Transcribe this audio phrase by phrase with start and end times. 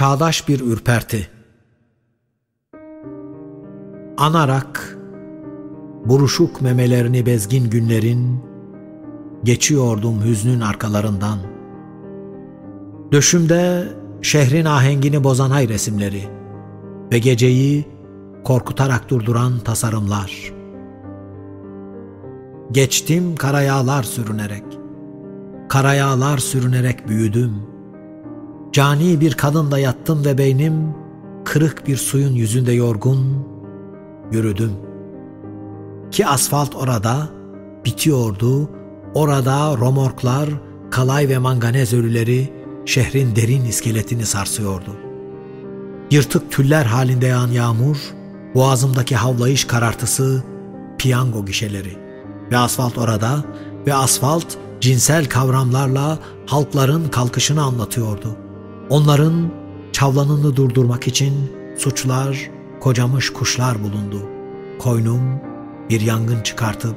[0.00, 1.28] Çağdaş bir ürperti.
[4.18, 4.98] Anarak
[6.04, 8.44] buruşuk memelerini bezgin günlerin
[9.44, 11.38] geçiyordum hüznün arkalarından.
[13.12, 13.88] Döşümde
[14.22, 16.22] şehrin ahengini bozan ay resimleri
[17.12, 17.88] ve geceyi
[18.44, 20.52] korkutarak durduran tasarımlar.
[22.72, 24.64] Geçtim karayağlar sürünerek.
[25.68, 27.52] Karayağlar sürünerek büyüdüm.
[28.72, 30.94] Cani bir kadında yattım ve beynim
[31.44, 33.46] kırık bir suyun yüzünde yorgun
[34.32, 34.72] yürüdüm.
[36.10, 37.28] Ki asfalt orada
[37.84, 38.70] bitiyordu.
[39.14, 40.48] Orada romorklar,
[40.90, 42.52] kalay ve manganez ölüleri
[42.86, 44.96] şehrin derin iskeletini sarsıyordu.
[46.10, 47.96] Yırtık tüller halinde yağan yağmur,
[48.54, 50.42] boğazımdaki havlayış karartısı,
[50.98, 51.98] piyango gişeleri
[52.50, 53.44] ve asfalt orada
[53.86, 54.46] ve asfalt
[54.80, 58.36] cinsel kavramlarla halkların kalkışını anlatıyordu.
[58.90, 59.52] Onların
[59.92, 61.34] çavlanını durdurmak için
[61.78, 62.50] suçlar,
[62.80, 64.22] kocamış kuşlar bulundu.
[64.78, 65.40] Koynum
[65.90, 66.96] bir yangın çıkartıp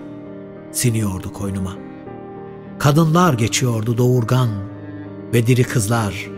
[0.71, 1.73] siniyordu koynuma.
[2.79, 4.49] Kadınlar geçiyordu doğurgan
[5.33, 6.29] ve diri kızlar.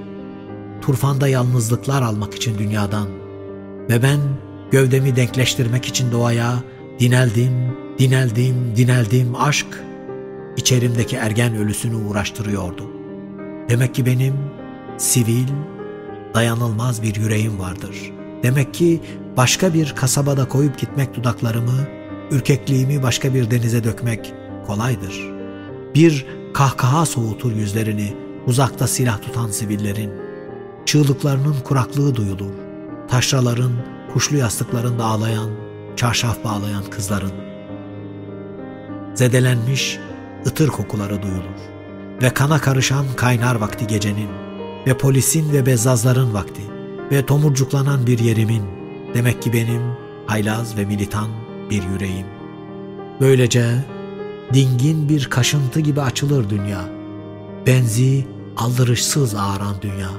[0.82, 3.08] Turfanda yalnızlıklar almak için dünyadan.
[3.90, 4.20] Ve ben
[4.72, 6.54] gövdemi denkleştirmek için doğaya
[7.00, 7.52] dineldim,
[8.00, 9.84] dineldim, dineldim aşk
[10.58, 12.84] içerimdeki ergen ölüsünü uğraştırıyordu.
[13.70, 14.34] Demek ki benim
[14.98, 15.48] sivil,
[16.34, 18.12] dayanılmaz bir yüreğim vardır.
[18.44, 19.02] Demek ki
[19.38, 21.88] başka bir kasabada koyup gitmek dudaklarımı,
[22.32, 24.34] ürkekliğimi başka bir denize dökmek
[24.68, 25.32] kolaydır.
[25.96, 28.14] Bir kahkaha soğutur yüzlerini
[28.48, 30.12] uzakta silah tutan sivillerin.
[30.86, 32.52] Çığlıklarının kuraklığı duyulur.
[33.08, 33.72] Taşraların,
[34.14, 35.50] kuşlu yastıklarında ağlayan,
[35.96, 37.32] çarşaf bağlayan kızların.
[39.16, 40.00] Zedelenmiş,
[40.48, 41.60] ıtır kokuları duyulur.
[42.22, 44.45] Ve kana karışan kaynar vakti gecenin
[44.88, 46.62] ve polisin ve bezzazların vakti
[47.12, 48.64] ve tomurcuklanan bir yerimin,
[49.14, 49.82] demek ki benim
[50.26, 51.28] haylaz ve militan
[51.70, 52.26] bir yüreğim.
[53.22, 53.86] Böylece
[54.54, 56.82] dingin bir kaşıntı gibi açılır dünya.
[57.68, 58.26] Benzi
[58.58, 60.10] aldırışsız ağıran dünya.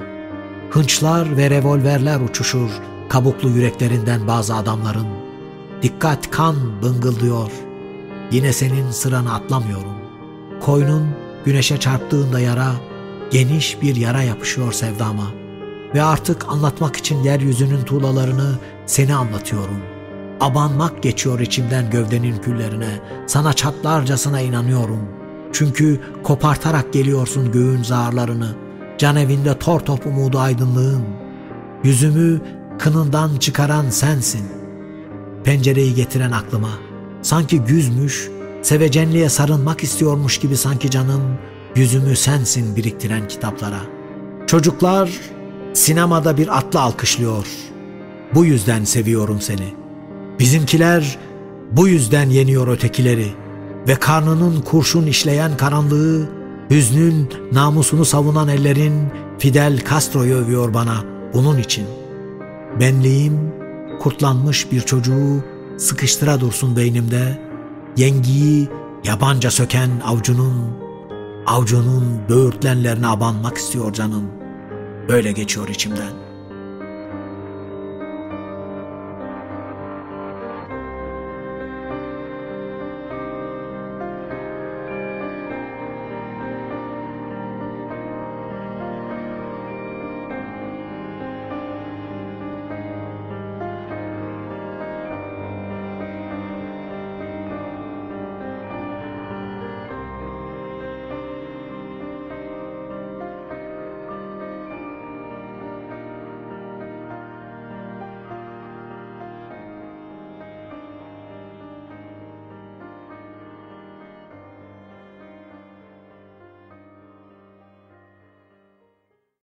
[0.71, 2.69] Hınçlar ve revolverler uçuşur
[3.09, 5.07] kabuklu yüreklerinden bazı adamların.
[5.81, 7.51] Dikkat kan bıngıldıyor.
[8.31, 9.97] Yine senin sıranı atlamıyorum.
[10.61, 11.07] Koynun
[11.45, 12.71] güneşe çarptığında yara,
[13.31, 15.31] geniş bir yara yapışıyor sevdama.
[15.95, 18.55] Ve artık anlatmak için yeryüzünün tuğlalarını
[18.85, 19.79] seni anlatıyorum.
[20.39, 22.99] Abanmak geçiyor içimden gövdenin küllerine.
[23.27, 24.99] Sana çatlarcasına inanıyorum.
[25.53, 28.55] Çünkü kopartarak geliyorsun göğün zarlarını.
[28.97, 31.03] Can evinde tor top umudu aydınlığın.
[31.83, 32.41] Yüzümü
[32.79, 34.47] kınından çıkaran sensin.
[35.43, 36.69] Pencereyi getiren aklıma.
[37.21, 38.29] Sanki güzmüş,
[38.61, 41.21] sevecenliğe sarılmak istiyormuş gibi sanki canım,
[41.77, 43.79] yüzümü sensin biriktiren kitaplara.
[44.47, 45.09] Çocuklar
[45.73, 47.47] sinemada bir atla alkışlıyor.
[48.35, 49.73] Bu yüzden seviyorum seni.
[50.39, 51.17] Bizimkiler
[51.71, 53.27] bu yüzden yeniyor ötekileri
[53.87, 56.29] ve karnının kurşun işleyen karanlığı,
[56.69, 58.93] hüznün namusunu savunan ellerin
[59.39, 61.85] Fidel Castro'yu övüyor bana bunun için.
[62.79, 63.53] Benliğim
[63.99, 65.43] kurtlanmış bir çocuğu
[65.77, 67.39] sıkıştıra dursun beynimde,
[67.97, 68.67] yengiyi
[69.05, 70.86] yabanca söken avcunun,
[71.47, 74.31] avcunun böğürtlenlerine abanmak istiyor canım.
[75.09, 76.26] Böyle geçiyor içimden.''